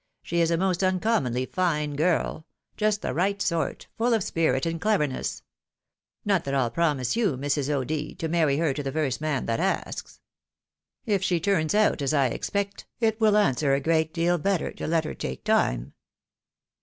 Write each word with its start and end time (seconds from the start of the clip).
"She 0.23 0.39
is 0.41 0.49
a 0.49 0.57
most 0.57 0.81
uncommonly 0.83 1.45
fine 1.45 1.95
girl— 1.95 2.47
just 2.75 3.03
the 3.03 3.13
right 3.13 3.39
sort, 3.39 3.85
full 3.99 4.15
of 4.15 4.23
spirit 4.23 4.65
and 4.65 4.81
cleverness. 4.81 5.43
Not 6.25 6.43
that 6.45 6.55
I'U 6.55 6.71
promise 6.71 7.15
you, 7.15 7.37
Mrs. 7.37 7.69
O'D., 7.69 8.15
to 8.17 8.27
marry 8.27 8.57
her 8.57 8.73
to 8.73 8.81
the 8.81 8.91
first 8.91 9.21
man 9.21 9.45
that 9.45 9.59
asks. 9.59 10.19
If 11.05 11.21
she 11.21 11.39
turns 11.39 11.75
out 11.75 12.01
as 12.01 12.15
I 12.15 12.29
expect, 12.29 12.87
it 12.99 13.19
wQl 13.19 13.35
answer 13.45 13.75
a 13.75 13.79
great 13.79 14.11
deal 14.11 14.39
better 14.39 14.71
to 14.71 14.87
let 14.87 15.03
her 15.03 15.13
take 15.13 15.43
time." 15.43 15.93